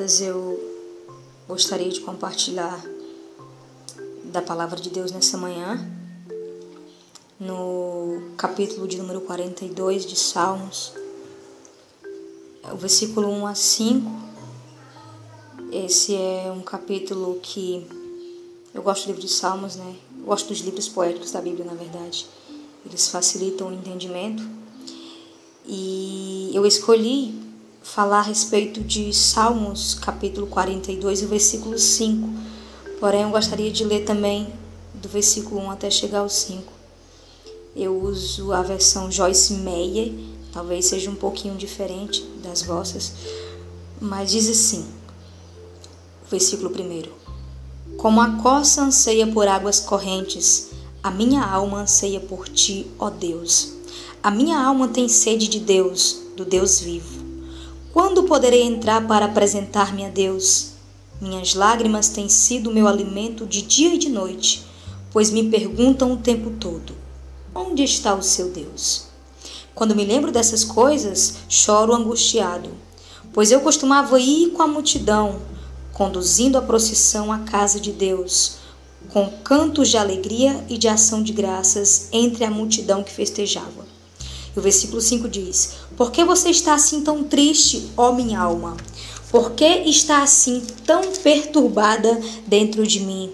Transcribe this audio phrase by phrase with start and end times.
[0.00, 0.60] Eu
[1.48, 2.80] gostaria de compartilhar
[4.26, 5.90] da palavra de Deus nessa manhã,
[7.40, 10.92] no capítulo de número 42 de Salmos,
[12.72, 14.10] o versículo 1 a 5.
[15.72, 17.84] Esse é um capítulo que
[18.72, 19.96] eu gosto do livro de Salmos, né?
[20.16, 22.24] Eu gosto dos livros poéticos da Bíblia, na verdade.
[22.86, 24.44] Eles facilitam o entendimento.
[25.66, 27.37] E eu escolhi
[27.94, 32.28] falar a respeito de Salmos, capítulo 42, e o versículo 5.
[33.00, 34.52] Porém, eu gostaria de ler também
[34.92, 36.70] do versículo 1 até chegar ao 5.
[37.74, 40.12] Eu uso a versão Joyce Meyer,
[40.52, 43.12] talvez seja um pouquinho diferente das vossas,
[43.98, 44.86] mas diz assim:
[46.30, 50.68] versículo 1: Como a coça anseia por águas correntes,
[51.02, 53.72] a minha alma anseia por ti, ó Deus.
[54.22, 57.27] A minha alma tem sede de Deus, do Deus vivo.
[58.00, 60.68] Quando poderei entrar para apresentar-me a Deus?
[61.20, 64.64] Minhas lágrimas têm sido meu alimento de dia e de noite,
[65.10, 66.94] pois me perguntam o tempo todo:
[67.52, 69.06] onde está o seu Deus?
[69.74, 72.70] Quando me lembro dessas coisas, choro angustiado,
[73.32, 75.40] pois eu costumava ir com a multidão,
[75.92, 78.58] conduzindo a procissão à casa de Deus,
[79.12, 83.97] com cantos de alegria e de ação de graças entre a multidão que festejava.
[84.58, 88.76] O versículo 5 diz: Por que você está assim tão triste, ó minha alma?
[89.30, 93.30] Por que está assim tão perturbada dentro de mim?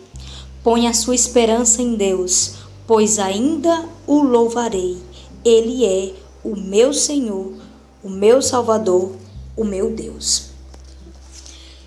[0.63, 4.99] Põe a sua esperança em Deus, pois ainda o louvarei.
[5.43, 7.55] Ele é o meu Senhor,
[8.03, 9.13] o meu Salvador,
[9.57, 10.51] o meu Deus.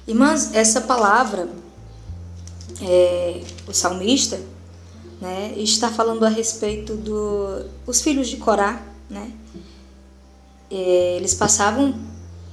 [0.08, 1.48] Irmãs, essa palavra,
[2.82, 4.42] é, o salmista,
[5.22, 9.32] né, está falando a respeito dos do, filhos de Corá, né?
[10.70, 11.96] É, eles passavam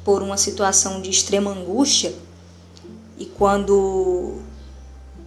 [0.04, 2.14] por uma situação de extrema angústia
[3.18, 4.38] e quando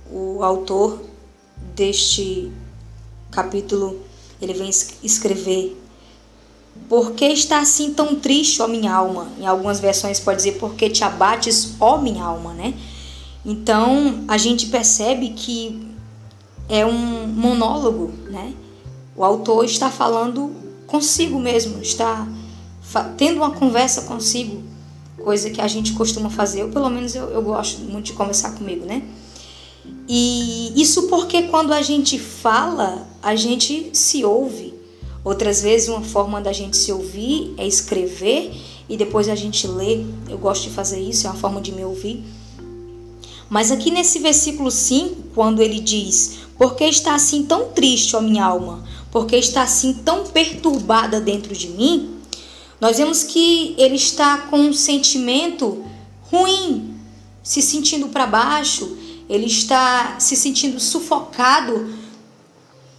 [0.09, 1.01] o autor
[1.75, 2.51] deste
[3.31, 3.99] capítulo
[4.41, 4.69] ele vem
[5.03, 5.77] escrever
[6.87, 9.27] por que está assim tão triste, ó minha alma?
[9.39, 12.73] Em algumas versões pode dizer por que te abates, ó minha alma, né?
[13.45, 15.91] Então a gente percebe que
[16.69, 18.53] é um monólogo, né?
[19.15, 20.51] O autor está falando
[20.87, 22.27] consigo mesmo, está
[23.17, 24.63] tendo uma conversa consigo,
[25.21, 28.51] coisa que a gente costuma fazer, ou pelo menos eu, eu gosto muito de conversar
[28.51, 29.03] comigo, né?
[30.07, 34.73] E isso porque quando a gente fala, a gente se ouve.
[35.23, 38.53] Outras vezes, uma forma da gente se ouvir é escrever
[38.87, 40.05] e depois a gente lê.
[40.29, 42.23] Eu gosto de fazer isso, é uma forma de me ouvir.
[43.49, 48.21] Mas aqui nesse versículo 5, quando ele diz: Por que está assim tão triste, ó
[48.21, 48.83] minha alma?
[49.11, 52.17] Porque está assim tão perturbada dentro de mim,
[52.79, 55.83] nós vemos que ele está com um sentimento
[56.31, 56.95] ruim,
[57.41, 58.97] se sentindo para baixo,
[59.29, 61.93] ele está se sentindo sufocado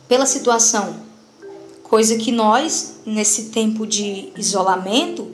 [0.09, 0.97] pela situação,
[1.83, 5.31] coisa que nós, nesse tempo de isolamento,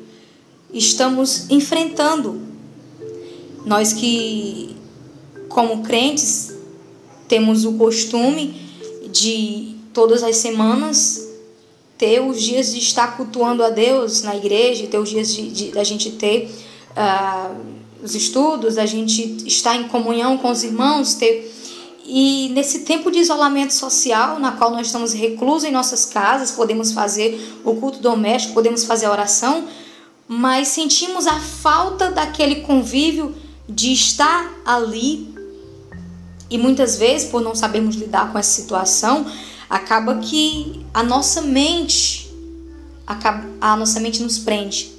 [0.73, 2.41] estamos enfrentando.
[3.65, 4.77] Nós que,
[5.49, 6.53] como crentes,
[7.29, 8.61] temos o costume
[9.11, 11.27] de todas as semanas
[11.97, 15.85] ter os dias de estar cultuando a Deus na igreja, ter os dias de, da
[15.85, 16.51] gente ter
[16.91, 17.57] uh,
[18.03, 21.55] os estudos, a gente estar em comunhão com os irmãos, ter
[22.07, 26.93] e nesse tempo de isolamento social, na qual nós estamos reclusos em nossas casas, podemos
[26.93, 29.67] fazer o culto doméstico, podemos fazer a oração,
[30.29, 33.35] mas sentimos a falta daquele convívio
[33.67, 35.35] de estar ali.
[36.51, 39.25] E muitas vezes, por não sabermos lidar com essa situação,
[39.75, 42.33] acaba que a nossa mente
[43.05, 44.93] acaba, a nossa mente nos prende.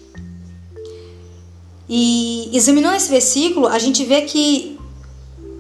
[1.88, 4.78] E examinando esse versículo, a gente vê que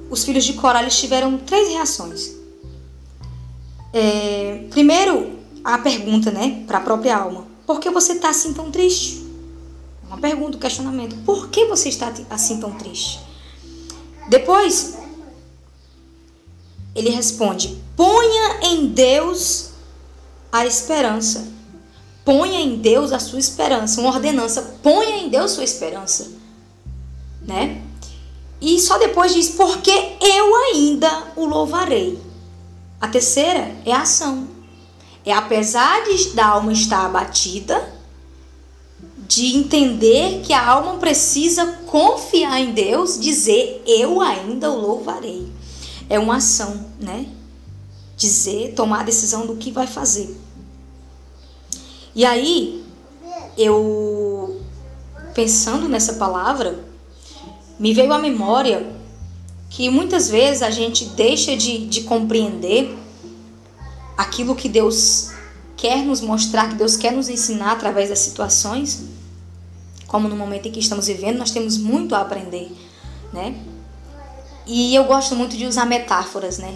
[0.09, 2.35] os filhos de Corá tiveram três reações.
[3.93, 8.69] É, primeiro, a pergunta, né, para a própria alma: por que você está assim tão
[8.69, 9.25] triste?
[10.07, 13.21] Uma pergunta, um questionamento: por que você está assim tão triste?
[14.27, 14.97] Depois,
[16.95, 19.71] ele responde: ponha em Deus
[20.51, 21.53] a esperança.
[22.23, 23.99] Ponha em Deus a sua esperança.
[23.99, 26.31] Uma ordenança: ponha em Deus sua esperança.
[27.45, 27.81] Né?
[28.61, 32.17] E só depois diz: porque eu ainda o louvarei.
[33.01, 34.47] A terceira é a ação.
[35.25, 37.93] É apesar de, da alma estar abatida,
[39.27, 45.51] de entender que a alma precisa confiar em Deus, dizer: eu ainda o louvarei
[46.09, 47.27] é uma ação, né?
[48.17, 50.35] Dizer, tomar a decisão do que vai fazer.
[52.15, 52.83] E aí,
[53.57, 54.61] eu
[55.33, 56.79] pensando nessa palavra,
[57.77, 58.95] me veio à memória
[59.69, 62.97] que muitas vezes a gente deixa de, de compreender
[64.17, 65.31] aquilo que Deus
[65.75, 69.03] quer nos mostrar, que Deus quer nos ensinar através das situações,
[70.07, 72.71] como no momento em que estamos vivendo, nós temos muito a aprender,
[73.33, 73.55] né?
[74.65, 76.75] E eu gosto muito de usar metáforas, né?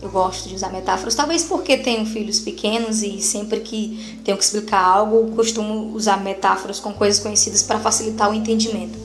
[0.00, 4.44] Eu gosto de usar metáforas, talvez porque tenho filhos pequenos e sempre que tenho que
[4.44, 8.98] explicar algo, costumo usar metáforas com coisas conhecidas para facilitar o entendimento.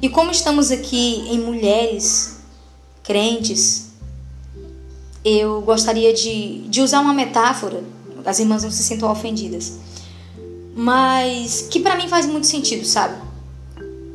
[0.00, 2.38] E como estamos aqui em mulheres
[3.02, 3.88] crentes,
[5.24, 7.82] eu gostaria de, de usar uma metáfora,
[8.24, 9.78] as irmãs não se sintam ofendidas,
[10.74, 13.20] mas que para mim faz muito sentido, sabe?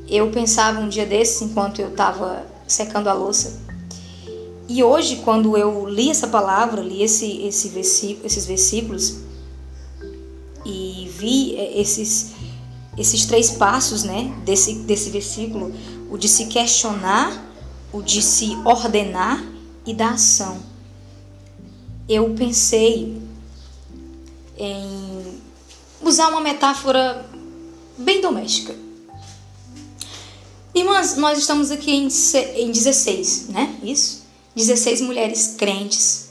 [0.08, 3.60] Eu pensava um dia desses, enquanto eu estava secando a louça,
[4.74, 9.18] e hoje, quando eu li essa palavra, li esse, esse versículo, esses versículos
[10.66, 12.32] e vi é, esses,
[12.98, 15.74] esses três passos né, desse, desse versículo,
[16.10, 17.52] o de se questionar,
[17.92, 19.44] o de se ordenar
[19.86, 20.60] e da ação.
[22.08, 23.22] Eu pensei
[24.58, 25.42] em
[26.02, 27.26] usar uma metáfora
[27.98, 28.74] bem doméstica.
[30.74, 32.08] Irmãs, nós estamos aqui em,
[32.56, 33.78] em 16, né?
[33.84, 34.24] Isso?
[34.56, 36.30] 16 mulheres crentes.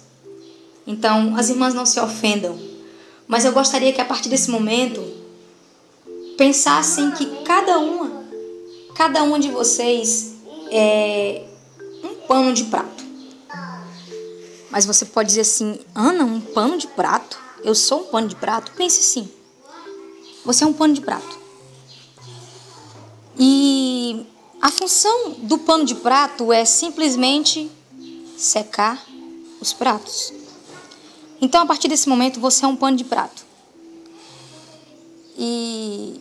[0.87, 2.59] Então, as irmãs não se ofendam,
[3.29, 5.07] mas eu gostaria que a partir desse momento
[6.39, 8.25] pensassem que cada uma,
[8.95, 10.33] cada uma de vocês
[10.71, 11.45] é
[12.03, 13.05] um pano de prato.
[14.71, 17.39] Mas você pode dizer assim, Ana, um pano de prato?
[17.63, 18.73] Eu sou um pano de prato?
[18.73, 19.29] Pense sim.
[20.47, 21.40] Você é um pano de prato.
[23.39, 24.27] E
[24.61, 27.71] a função do pano de prato é simplesmente
[28.37, 29.03] secar
[29.61, 30.33] os pratos.
[31.41, 33.45] Então, a partir desse momento, você é um pano de prato.
[35.39, 36.21] E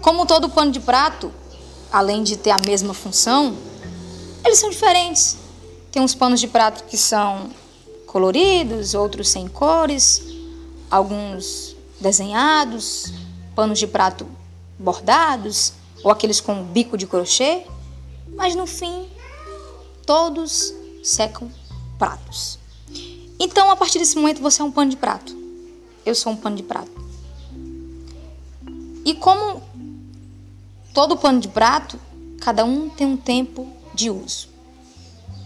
[0.00, 1.32] como todo pano de prato,
[1.92, 3.54] além de ter a mesma função,
[4.44, 5.36] eles são diferentes.
[5.92, 7.50] Tem uns panos de prato que são
[8.06, 10.22] coloridos, outros sem cores,
[10.90, 13.12] alguns desenhados,
[13.54, 14.26] panos de prato
[14.78, 17.64] bordados, ou aqueles com bico de crochê,
[18.34, 19.08] mas no fim,
[20.06, 21.50] todos secam
[21.98, 22.58] pratos.
[23.38, 25.36] Então, a partir desse momento, você é um pano de prato.
[26.04, 26.90] Eu sou um pano de prato.
[29.04, 29.62] E como
[30.92, 31.98] todo pano de prato,
[32.40, 34.48] cada um tem um tempo de uso.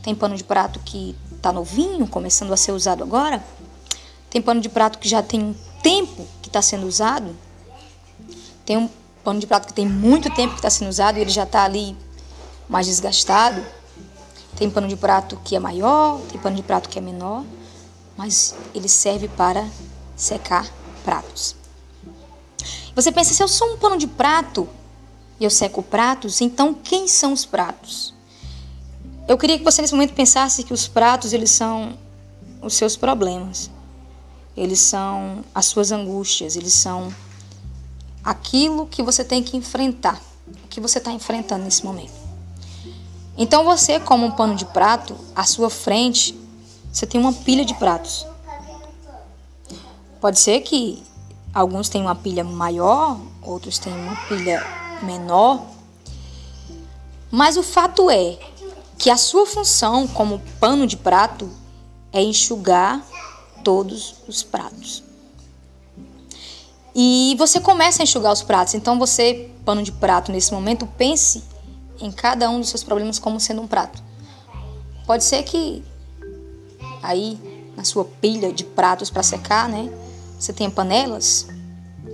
[0.02, 3.44] Tem pano de prato que está novinho, começando a ser usado agora.
[4.28, 7.34] Tem pano de prato que já tem um tempo que está sendo usado.
[8.64, 8.88] Tem um
[9.24, 11.64] pano de prato que tem muito tempo que está sendo usado e ele já está
[11.64, 11.96] ali
[12.68, 13.64] mais desgastado.
[14.56, 17.44] Tem pano de prato que é maior, tem pano de prato que é menor,
[18.16, 19.66] mas ele serve para
[20.14, 20.68] secar
[21.02, 21.56] pratos.
[22.94, 24.68] Você pensa, se eu sou um pano de prato
[25.40, 28.14] e eu seco pratos, então quem são os pratos?
[29.26, 31.98] Eu queria que você nesse momento pensasse que os pratos eles são
[32.62, 33.70] os seus problemas.
[34.56, 37.12] Eles são as suas angústias, eles são
[38.24, 42.24] aquilo que você tem que enfrentar, o que você está enfrentando nesse momento.
[43.36, 46.38] Então você, como um pano de prato, à sua frente,
[46.92, 48.26] você tem uma pilha de pratos.
[50.20, 51.02] Pode ser que
[51.52, 54.64] alguns tenham uma pilha maior, outros tenham uma pilha
[55.02, 55.66] menor.
[57.30, 58.38] Mas o fato é
[58.96, 61.50] que a sua função como pano de prato
[62.12, 63.04] é enxugar
[63.64, 65.02] todos os pratos.
[66.94, 68.74] E você começa a enxugar os pratos.
[68.74, 71.42] Então você, pano de prato, nesse momento, pense
[72.00, 74.02] em cada um dos seus problemas como sendo um prato.
[75.06, 75.82] Pode ser que
[77.02, 77.38] aí
[77.76, 79.90] na sua pilha de pratos para secar, né?
[80.38, 81.46] Você tenha panelas,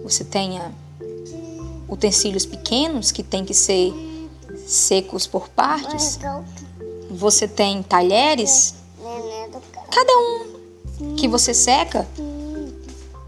[0.02, 0.72] você tenha
[1.88, 3.92] utensílios pequenos que tem que ser
[4.66, 6.18] secos por partes.
[7.10, 8.74] Você tem talheres.
[9.90, 12.06] Cada um que você seca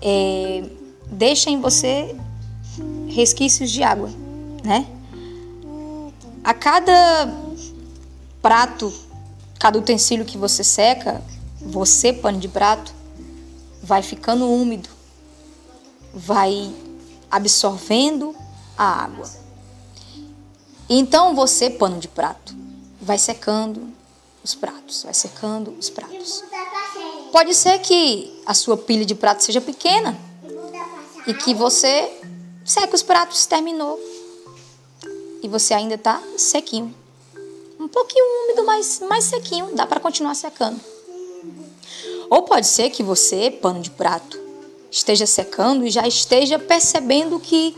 [0.00, 0.64] é,
[1.12, 2.16] deixa em você
[3.08, 4.10] resquícios de água,
[4.64, 4.86] né?
[6.42, 7.30] A cada
[8.40, 8.92] prato,
[9.60, 11.22] cada utensílio que você seca,
[11.60, 12.92] você, pano de prato,
[13.82, 14.88] vai ficando úmido,
[16.12, 16.74] vai
[17.30, 18.34] absorvendo
[18.76, 19.30] a água.
[20.88, 22.56] Então você, pano de prato,
[23.00, 23.92] vai secando
[24.42, 26.42] os pratos, vai secando os pratos.
[27.30, 30.31] Pode ser que a sua pilha de prato seja pequena
[31.26, 32.10] e que você
[32.64, 33.98] seque os pratos, terminou
[35.42, 36.94] e você ainda está sequinho.
[37.78, 40.80] Um pouquinho úmido, mas mais sequinho, dá para continuar secando.
[42.30, 44.38] Ou pode ser que você, pano de prato,
[44.90, 47.76] esteja secando e já esteja percebendo que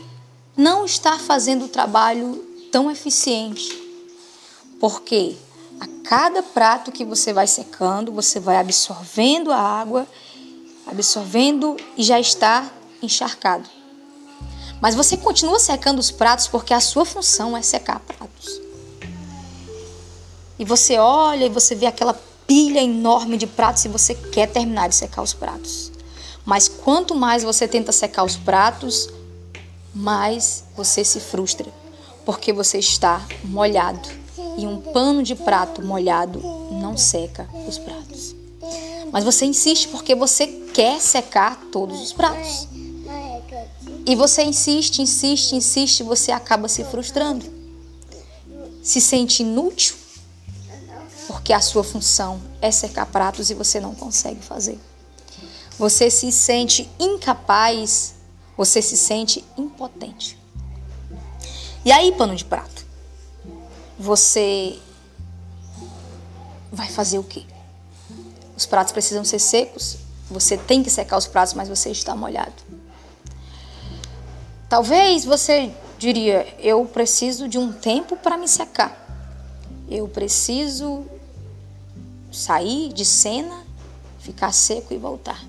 [0.55, 3.81] não está fazendo o trabalho tão eficiente,
[4.79, 5.35] porque
[5.79, 10.07] a cada prato que você vai secando, você vai absorvendo a água,
[10.85, 12.71] absorvendo e já está
[13.01, 13.69] encharcado.
[14.81, 18.61] Mas você continua secando os pratos porque a sua função é secar pratos.
[20.57, 22.13] E você olha e você vê aquela
[22.47, 25.91] pilha enorme de pratos e você quer terminar de secar os pratos.
[26.45, 29.09] Mas quanto mais você tenta secar os pratos,
[29.93, 31.71] mais você se frustra,
[32.25, 34.07] porque você está molhado.
[34.57, 36.39] E um pano de prato molhado
[36.71, 38.35] não seca os pratos.
[39.11, 42.67] Mas você insiste porque você quer secar todos os pratos.
[44.05, 47.43] E você insiste, insiste, insiste, você acaba se frustrando.
[48.83, 49.95] Se sente inútil,
[51.27, 54.79] porque a sua função é secar pratos e você não consegue fazer.
[55.79, 58.13] Você se sente incapaz,
[58.55, 60.37] você se sente impotente.
[61.83, 62.85] E aí, pano de prato?
[63.97, 64.77] Você
[66.71, 67.43] vai fazer o quê?
[68.55, 69.97] Os pratos precisam ser secos,
[70.29, 72.53] você tem que secar os pratos, mas você está molhado.
[74.69, 79.03] Talvez você diria: eu preciso de um tempo para me secar.
[79.89, 81.05] Eu preciso
[82.31, 83.63] sair de cena,
[84.19, 85.43] ficar seco e voltar.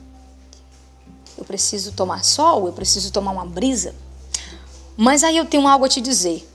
[1.37, 3.95] Eu preciso tomar sol, eu preciso tomar uma brisa.
[4.97, 6.49] Mas aí eu tenho algo a te dizer.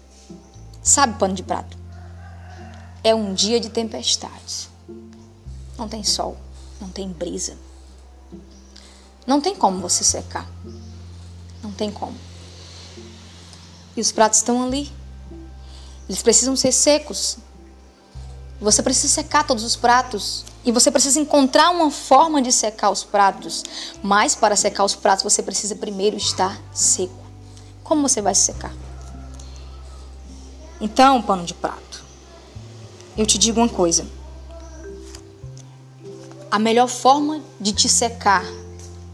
[0.82, 1.78] Sabe, pano de prato?
[3.04, 4.70] É um dia de tempestades.
[5.78, 6.38] Não tem sol,
[6.80, 7.56] não tem brisa.
[9.26, 10.48] Não tem como você secar.
[11.62, 12.16] Não tem como.
[13.96, 14.92] E os pratos estão ali.
[16.08, 17.38] Eles precisam ser secos.
[18.60, 20.46] Você precisa secar todos os pratos.
[20.64, 23.64] E você precisa encontrar uma forma de secar os pratos.
[24.04, 27.22] Mas para secar os pratos, você precisa primeiro estar seco.
[27.84, 28.74] Como você vai se secar?
[30.80, 32.04] Então, pano de prato,
[33.16, 34.06] eu te digo uma coisa.
[36.50, 38.44] A melhor forma de te secar,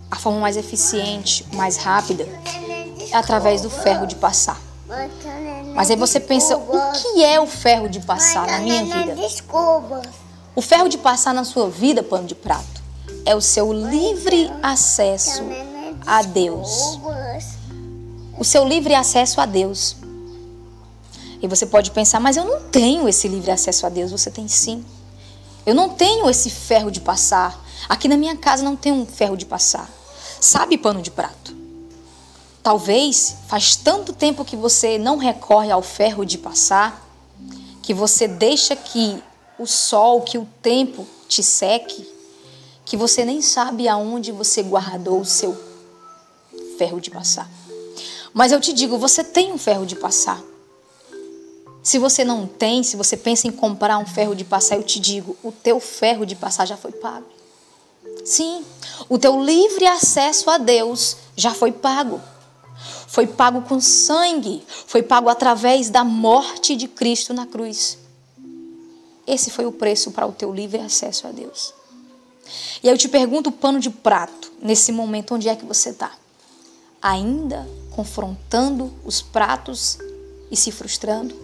[0.10, 2.24] a forma mais eficiente, mais rápida,
[3.12, 4.67] é através do ferro de passar.
[5.76, 9.16] Mas aí você pensa, o que é o ferro de passar na minha vida?
[10.56, 12.82] O ferro de passar na sua vida, pano de prato,
[13.26, 15.44] é o seu livre acesso
[16.06, 17.00] a Deus.
[18.40, 19.98] O seu livre acesso a Deus.
[21.42, 24.12] E você pode pensar, mas eu não tenho esse livre acesso a Deus.
[24.12, 24.84] Você tem sim.
[25.66, 27.64] Eu não tenho esse ferro de passar.
[27.90, 29.88] Aqui na minha casa não tem um ferro de passar.
[30.40, 31.56] Sabe pano de prato?
[32.68, 37.02] Talvez faz tanto tempo que você não recorre ao ferro de passar,
[37.82, 39.24] que você deixa que
[39.58, 42.06] o sol, que o tempo te seque,
[42.84, 45.58] que você nem sabe aonde você guardou o seu
[46.78, 47.50] ferro de passar.
[48.34, 50.44] Mas eu te digo, você tem um ferro de passar.
[51.82, 55.00] Se você não tem, se você pensa em comprar um ferro de passar, eu te
[55.00, 57.28] digo, o teu ferro de passar já foi pago.
[58.26, 58.62] Sim,
[59.08, 62.20] o teu livre acesso a Deus já foi pago
[63.08, 67.98] foi pago com sangue, foi pago através da morte de Cristo na cruz.
[69.26, 71.74] Esse foi o preço para o teu livre acesso a Deus.
[72.84, 76.12] E aí eu te pergunto, pano de prato, nesse momento, onde é que você está?
[77.02, 79.98] Ainda confrontando os pratos
[80.52, 81.36] e se frustrando?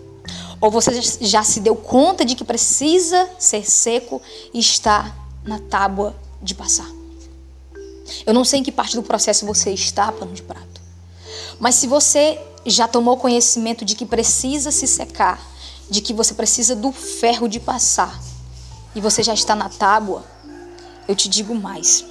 [0.62, 4.22] Ou você já se deu conta de que precisa ser seco
[4.54, 6.90] e está na tábua de passar?
[8.26, 10.73] Eu não sei em que parte do processo você está, pano de prato.
[11.60, 15.42] Mas se você já tomou conhecimento de que precisa se secar,
[15.90, 18.20] de que você precisa do ferro de passar,
[18.96, 20.24] e você já está na tábua,
[21.08, 22.06] eu te digo mais.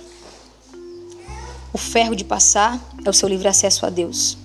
[1.73, 4.37] O ferro de passar é o seu livre acesso a Deus.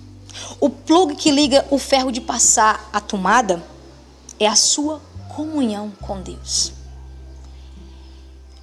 [0.60, 3.62] O plug que liga o ferro de passar à tomada
[4.38, 5.00] é a sua
[5.34, 6.72] comunhão com Deus.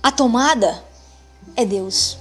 [0.01, 0.83] A tomada
[1.55, 2.17] é Deus.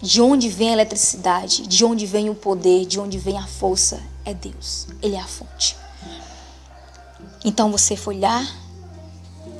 [0.00, 4.00] De onde vem a eletricidade, de onde vem o poder, de onde vem a força,
[4.24, 4.86] é Deus.
[5.02, 5.76] Ele é a fonte.
[7.44, 8.46] Então você foi lá,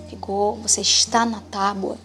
[0.09, 1.99] pegou, você está na tábua,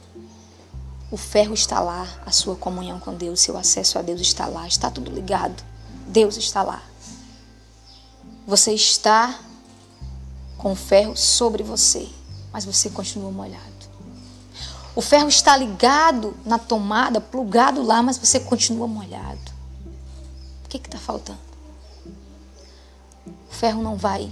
[1.12, 4.68] o ferro está lá, a sua comunhão com Deus, seu acesso a Deus está lá,
[4.68, 5.64] está tudo ligado.
[6.08, 6.82] Deus está lá.
[8.48, 9.40] Você está
[10.58, 12.10] com o ferro sobre você,
[12.52, 13.73] mas você continua molhado.
[14.96, 19.52] O ferro está ligado na tomada, plugado lá, mas você continua molhado.
[20.66, 21.40] O que está faltando?
[23.26, 24.32] O ferro não vai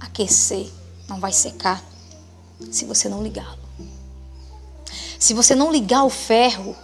[0.00, 0.70] aquecer,
[1.06, 1.82] não vai secar,
[2.70, 3.58] se você não ligá-lo.
[5.18, 6.74] Se você não ligar o ferro,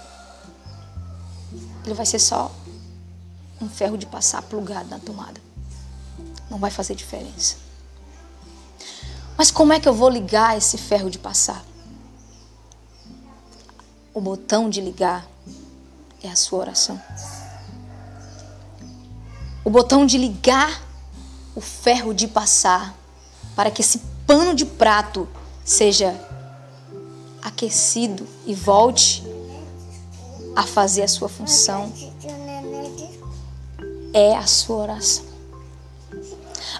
[1.84, 2.50] ele vai ser só
[3.60, 5.40] um ferro de passar plugado na tomada.
[6.50, 7.56] Não vai fazer diferença.
[9.36, 11.64] Mas como é que eu vou ligar esse ferro de passar?
[14.14, 15.26] O botão de ligar
[16.22, 17.02] é a sua oração.
[19.64, 20.82] O botão de ligar
[21.56, 22.94] o ferro de passar
[23.56, 25.28] para que esse pano de prato
[25.64, 26.14] seja
[27.42, 29.24] aquecido e volte
[30.54, 31.92] a fazer a sua função
[34.12, 35.24] é a sua oração.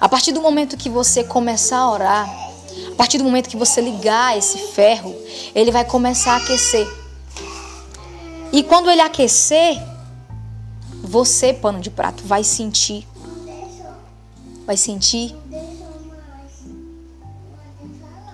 [0.00, 2.29] A partir do momento que você começar a orar,
[2.93, 5.12] a partir do momento que você ligar esse ferro,
[5.53, 7.03] ele vai começar a aquecer.
[8.54, 9.82] E quando ele aquecer,
[11.02, 13.04] você, pano de prato, vai sentir.
[14.64, 15.34] Vai sentir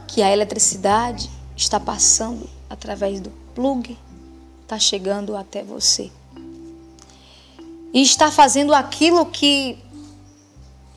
[0.07, 3.97] que a eletricidade está passando através do plug,
[4.61, 6.13] está chegando até você.
[7.91, 9.79] E está fazendo aquilo que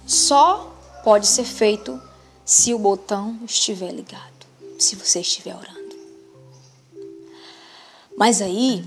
[0.05, 1.97] só pode ser feito
[2.43, 4.45] se o botão estiver ligado,
[4.77, 5.95] se você estiver orando.
[8.17, 8.83] Mas aí,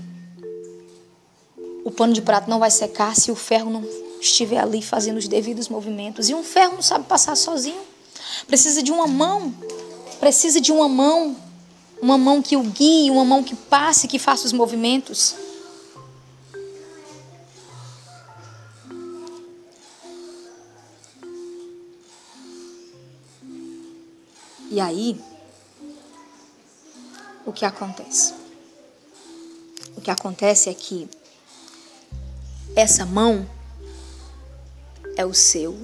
[1.87, 3.81] o pano de prato não vai secar se o ferro não
[4.19, 6.27] estiver ali fazendo os devidos movimentos.
[6.27, 7.79] E um ferro não sabe passar sozinho.
[8.45, 9.53] Precisa de uma mão.
[10.19, 11.33] Precisa de uma mão.
[12.01, 15.33] Uma mão que o guie, uma mão que passe, que faça os movimentos.
[24.69, 25.17] E aí,
[27.45, 28.33] o que acontece?
[29.95, 31.09] O que acontece é que
[32.77, 33.49] essa mão
[35.17, 35.75] é o seu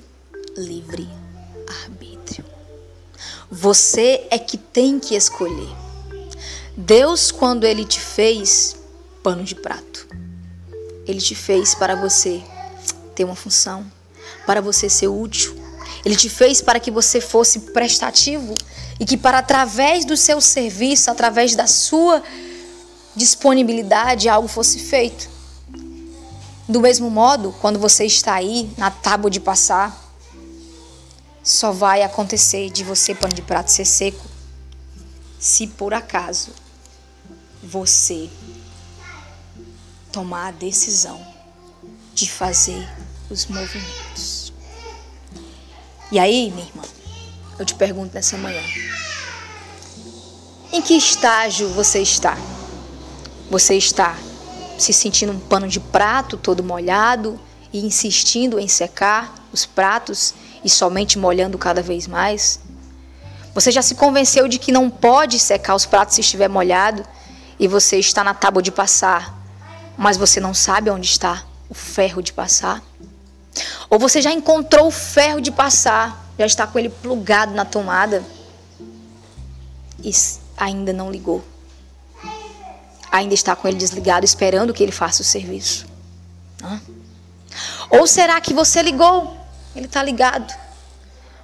[0.55, 1.09] livre
[1.83, 2.45] arbítrio.
[3.49, 5.75] Você é que tem que escolher.
[6.77, 8.75] Deus, quando Ele te fez
[9.23, 10.07] pano de prato,
[11.07, 12.43] Ele te fez para você
[13.15, 13.83] ter uma função,
[14.45, 15.55] para você ser útil.
[16.05, 18.53] Ele te fez para que você fosse prestativo
[18.99, 22.21] e que para através do seu serviço, através da sua
[23.15, 25.32] disponibilidade, algo fosse feito.
[26.67, 30.01] Do mesmo modo, quando você está aí na tábua de passar,
[31.43, 34.33] só vai acontecer de você, pano de prato, ser seco
[35.37, 36.51] se por acaso
[37.61, 38.29] você
[40.09, 41.19] tomar a decisão
[42.13, 42.87] de fazer
[43.29, 44.53] os movimentos.
[46.09, 46.83] E aí, minha irmã,
[47.59, 48.63] eu te pergunto nessa manhã:
[50.71, 52.37] em que estágio você está?
[53.51, 54.17] Você está
[54.83, 57.39] se sentindo um pano de prato todo molhado
[57.71, 62.59] e insistindo em secar os pratos e somente molhando cada vez mais?
[63.53, 67.05] Você já se convenceu de que não pode secar os pratos se estiver molhado
[67.59, 69.33] e você está na tábua de passar,
[69.97, 72.81] mas você não sabe onde está o ferro de passar?
[73.89, 78.23] Ou você já encontrou o ferro de passar, já está com ele plugado na tomada
[80.03, 80.11] e
[80.57, 81.52] ainda não ligou?
[83.13, 85.85] Ainda está com ele desligado, esperando que ele faça o serviço?
[87.91, 89.37] Ou será que você ligou?
[89.75, 90.51] Ele está ligado,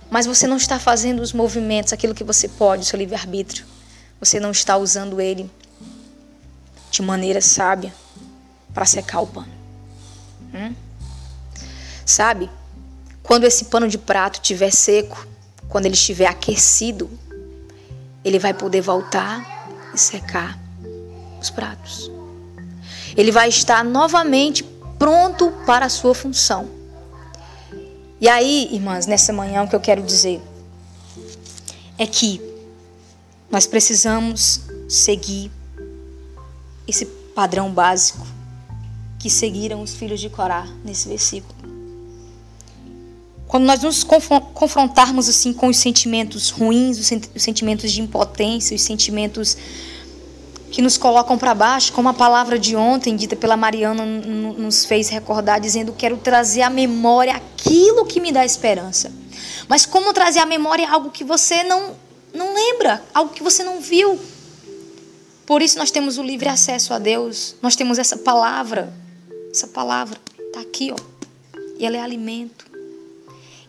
[0.09, 3.65] mas você não está fazendo os movimentos, aquilo que você pode, seu livre-arbítrio.
[4.19, 5.49] Você não está usando ele
[6.89, 7.93] de maneira sábia
[8.73, 9.53] para secar o pano.
[10.51, 10.73] Hum?
[12.03, 12.49] Sabe?
[13.21, 15.27] Quando esse pano de prato estiver seco,
[15.67, 17.09] quando ele estiver aquecido,
[18.25, 20.68] ele vai poder voltar e secar
[21.41, 22.11] os pratos.
[23.15, 24.63] Ele vai estar novamente
[24.97, 26.69] pronto para a sua função.
[28.21, 30.41] E aí, irmãs, nessa manhã o que eu quero dizer
[31.97, 32.41] é que
[33.49, 35.51] nós precisamos seguir
[36.87, 38.25] esse padrão básico
[39.17, 41.59] que seguiram os filhos de Corá nesse versículo.
[43.47, 49.57] Quando nós nos confrontarmos assim com os sentimentos ruins, os sentimentos de impotência, os sentimentos
[50.71, 55.09] que nos colocam para baixo, como a palavra de ontem, dita pela Mariana, nos fez
[55.09, 59.11] recordar, dizendo: Quero trazer à memória aquilo que me dá esperança.
[59.67, 61.95] Mas como trazer à memória algo que você não,
[62.33, 64.19] não lembra, algo que você não viu?
[65.45, 68.93] Por isso nós temos o livre acesso a Deus, nós temos essa palavra,
[69.51, 72.65] essa palavra está aqui, ó, e ela é alimento.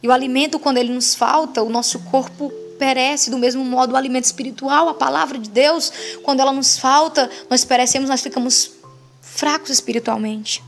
[0.02, 3.96] E o alimento, quando ele nos falta, o nosso corpo perece, do mesmo modo o
[3.96, 8.72] alimento espiritual, a palavra de Deus, quando ela nos falta, nós perecemos, nós ficamos
[9.20, 10.64] fracos espiritualmente.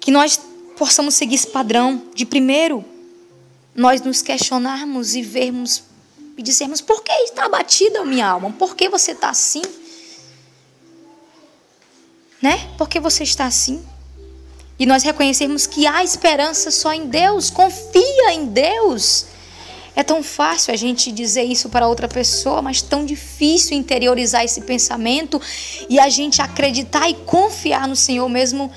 [0.00, 0.40] Que nós
[0.78, 2.84] possamos seguir esse padrão de primeiro
[3.74, 5.82] nós nos questionarmos e vermos
[6.36, 8.52] e dizermos: por que está abatida a minha alma?
[8.52, 9.62] Por que você está assim?
[12.40, 12.70] Né?
[12.78, 13.84] Por que você está assim?
[14.78, 19.26] E nós reconhecermos que há esperança só em Deus, confia em Deus.
[19.94, 24.60] É tão fácil a gente dizer isso para outra pessoa, mas tão difícil interiorizar esse
[24.62, 25.40] pensamento
[25.88, 28.70] e a gente acreditar e confiar no Senhor mesmo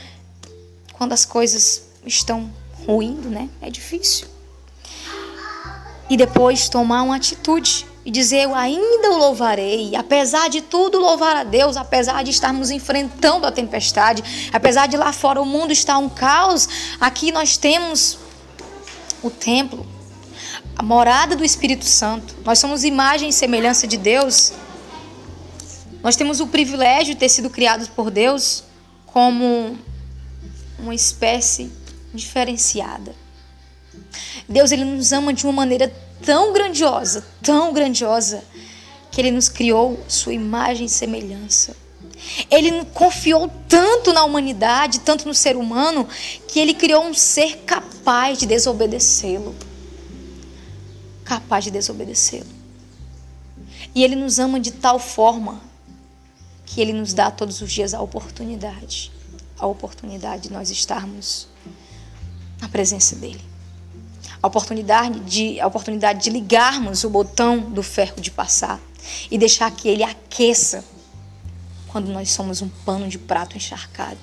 [0.93, 2.51] quando as coisas estão
[2.85, 3.49] ruindo, né?
[3.61, 4.27] É difícil.
[6.09, 11.35] E depois tomar uma atitude e dizer: Eu ainda o louvarei, apesar de tudo, louvar
[11.35, 15.97] a Deus, apesar de estarmos enfrentando a tempestade, apesar de lá fora o mundo estar
[15.97, 16.67] um caos,
[16.99, 18.17] aqui nós temos
[19.21, 19.85] o templo,
[20.75, 22.35] a morada do Espírito Santo.
[22.43, 24.53] Nós somos imagem e semelhança de Deus.
[26.01, 28.63] Nós temos o privilégio de ter sido criados por Deus
[29.05, 29.77] como
[30.79, 31.71] uma espécie
[32.13, 33.15] diferenciada.
[34.49, 35.93] Deus ele nos ama de uma maneira
[36.25, 38.43] tão grandiosa, tão grandiosa,
[39.11, 41.75] que ele nos criou sua imagem e semelhança.
[42.49, 46.07] Ele confiou tanto na humanidade, tanto no ser humano,
[46.47, 49.55] que ele criou um ser capaz de desobedecê-lo.
[51.23, 52.49] Capaz de desobedecê-lo.
[53.95, 55.61] E ele nos ama de tal forma
[56.65, 59.11] que ele nos dá todos os dias a oportunidade
[59.59, 61.47] a oportunidade de nós estarmos
[62.59, 63.53] na presença dele
[64.41, 68.77] a oportunidade de, a oportunidade de ligarmos o botão do ferro de passar
[69.31, 70.83] e deixar que ele aqueça
[71.87, 74.19] quando nós somos um pano de prato encharcado.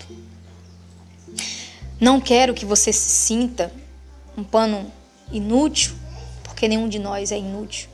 [1.99, 3.73] Não quero que você se sinta
[4.37, 4.93] um pano
[5.33, 5.95] inútil,
[6.61, 7.89] porque nenhum de nós é inútil.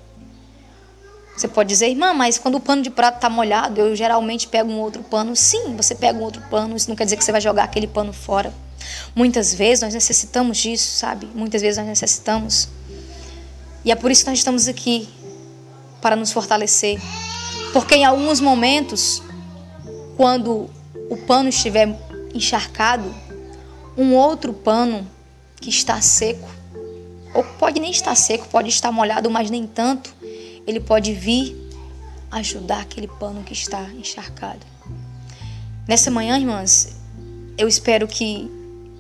[1.36, 4.68] Você pode dizer, irmã, mas quando o pano de prato está molhado, eu geralmente pego
[4.68, 5.36] um outro pano.
[5.36, 7.86] Sim, você pega um outro pano, isso não quer dizer que você vai jogar aquele
[7.86, 8.52] pano fora.
[9.14, 11.28] Muitas vezes nós necessitamos disso, sabe?
[11.32, 12.68] Muitas vezes nós necessitamos.
[13.84, 15.08] E é por isso que nós estamos aqui
[16.02, 17.00] para nos fortalecer.
[17.72, 19.22] Porque em alguns momentos,
[20.16, 20.68] quando
[21.08, 21.96] o pano estiver
[22.34, 23.14] encharcado,
[23.96, 25.06] um outro pano
[25.60, 26.55] que está seco,
[27.34, 30.14] ou pode nem estar seco, pode estar molhado, mas nem tanto,
[30.66, 31.56] ele pode vir
[32.30, 34.66] ajudar aquele pano que está encharcado.
[35.86, 36.96] Nessa manhã, irmãs,
[37.56, 38.50] eu espero que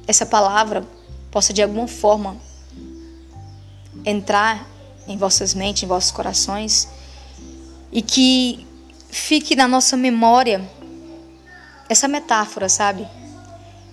[0.06, 0.86] essa palavra
[1.30, 2.36] possa de alguma forma
[4.04, 4.66] entrar
[5.08, 6.88] em vossas mentes, em vossos corações
[7.90, 8.66] e que
[9.10, 10.62] fique na nossa memória
[11.88, 13.06] essa metáfora, sabe?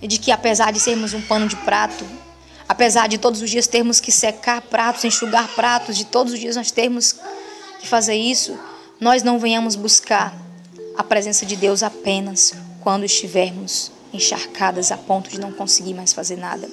[0.02, 2.06] De que apesar de sermos um pano de prato,
[2.68, 6.56] apesar de todos os dias termos que secar pratos, enxugar pratos, de todos os dias
[6.56, 7.16] nós termos
[7.80, 8.58] que fazer isso,
[9.00, 10.34] nós não venhamos buscar
[10.98, 16.38] a presença de Deus apenas quando estivermos encharcadas a ponto de não conseguir mais fazer
[16.38, 16.70] nada.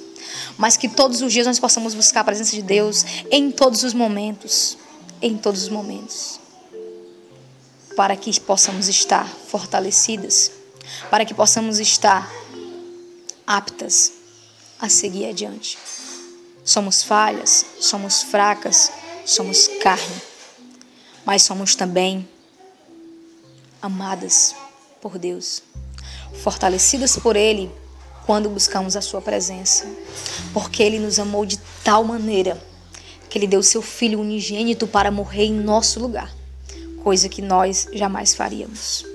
[0.57, 3.93] Mas que todos os dias nós possamos buscar a presença de Deus em todos os
[3.93, 4.77] momentos,
[5.21, 6.39] em todos os momentos.
[7.95, 10.51] Para que possamos estar fortalecidas,
[11.09, 12.31] para que possamos estar
[13.45, 14.20] aptas
[14.81, 15.77] a seguir adiante.
[16.65, 18.91] Somos falhas, somos fracas,
[19.25, 20.21] somos carne,
[21.25, 22.27] mas somos também
[23.81, 24.55] amadas
[24.99, 25.61] por Deus
[26.33, 27.71] fortalecidas por Ele
[28.25, 29.85] quando buscamos a Sua presença.
[30.53, 32.61] Porque Ele nos amou de tal maneira
[33.29, 36.33] que Ele deu seu Filho unigênito para morrer em nosso lugar,
[37.03, 39.05] coisa que nós jamais faríamos.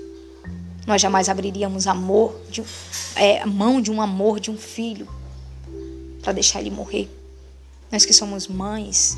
[0.85, 2.63] Nós jamais abriríamos amor, de,
[3.15, 5.07] é, mão de um amor de um filho
[6.27, 7.09] para deixar ele morrer.
[7.89, 9.17] Nós que somos mães,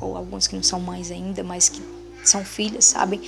[0.00, 1.82] ou alguns que não são mães ainda, mas que
[2.24, 3.20] são filhas, sabem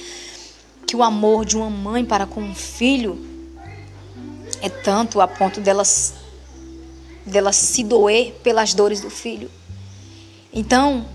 [0.87, 3.23] que o amor de uma mãe para com um filho
[4.62, 6.14] é tanto a ponto delas
[7.27, 9.51] dela se doer pelas dores do filho.
[10.51, 11.07] Então,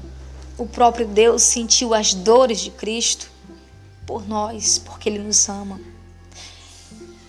[0.56, 3.28] o próprio Deus sentiu as dores de Cristo
[4.06, 5.82] por nós, porque ele nos ama.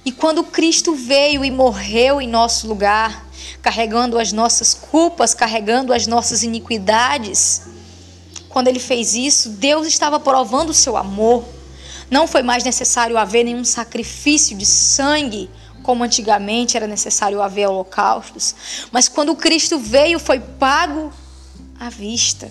[0.04, 3.26] E quando Cristo veio e morreu em nosso lugar,
[3.62, 7.62] carregando as nossas culpas, carregando as nossas iniquidades,
[8.50, 11.44] quando ele fez isso, Deus estava provando o seu amor.
[12.10, 15.50] Não foi mais necessário haver nenhum sacrifício de sangue
[15.82, 18.54] como antigamente era necessário haver holocaustos,
[18.90, 21.12] mas quando Cristo veio foi pago
[21.78, 22.50] à vista.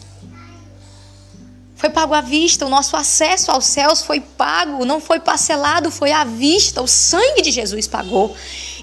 [1.84, 6.14] Foi pago à vista, o nosso acesso aos céus foi pago, não foi parcelado, foi
[6.14, 8.34] à vista, o sangue de Jesus pagou.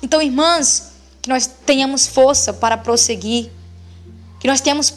[0.02, 3.50] Então, irmãs, que nós tenhamos força para prosseguir,
[4.38, 4.92] que nós tenhamos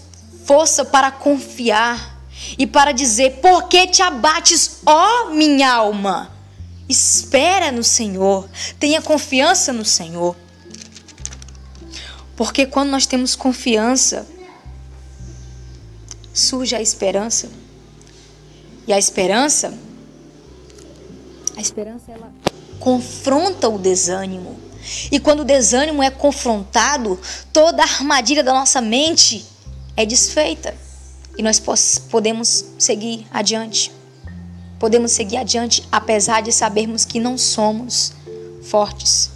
[0.46, 2.20] força para confiar
[2.58, 6.30] e para dizer: Por que te abates, ó minha alma?
[6.90, 10.36] Espera no Senhor, tenha confiança no Senhor.
[12.36, 14.28] Porque quando nós temos confiança,
[16.34, 17.63] surge a esperança.
[18.88, 19.74] E a esperança,
[21.56, 22.32] a esperança ela
[22.80, 24.58] confronta o desânimo.
[25.12, 27.18] E quando o desânimo é confrontado,
[27.54, 29.46] toda a armadilha da nossa mente
[29.96, 30.76] é desfeita.
[31.38, 31.60] e nós
[32.10, 33.92] podemos seguir adiante.
[34.78, 38.14] Podemos seguir adiante apesar de sabermos que não somos
[38.64, 39.32] fortes,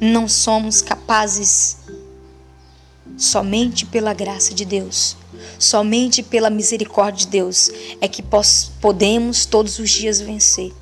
[0.00, 1.76] não somos capazes.
[3.16, 5.16] Somente pela graça de Deus,
[5.58, 8.22] somente pela misericórdia de Deus é que
[8.80, 10.72] podemos todos os dias vencer.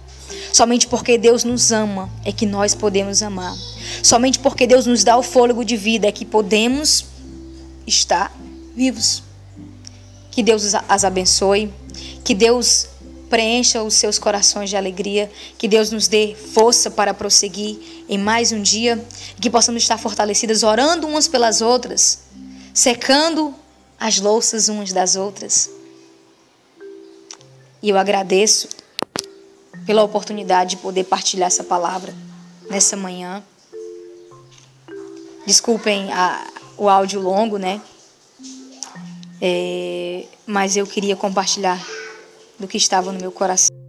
[0.53, 3.55] Somente porque Deus nos ama é que nós podemos amar.
[4.03, 7.05] Somente porque Deus nos dá o fôlego de vida é que podemos
[7.87, 8.37] estar
[8.75, 9.23] vivos.
[10.31, 11.73] Que Deus as abençoe,
[12.25, 12.88] que Deus
[13.31, 18.53] preencha os seus corações de alegria, que Deus nos dê força para prosseguir em mais
[18.53, 19.05] um dia,
[19.40, 22.20] que possamos estar fortalecidas orando umas pelas outras,
[22.74, 23.54] secando
[23.98, 25.70] as louças umas das outras.
[27.80, 28.68] E eu agradeço
[29.87, 32.12] pela oportunidade de poder partilhar essa palavra
[32.68, 33.44] nessa manhã.
[35.46, 37.80] Desculpem a, o áudio longo, né?
[39.40, 41.80] É, mas eu queria compartilhar
[42.58, 43.84] do que estava no meu coração.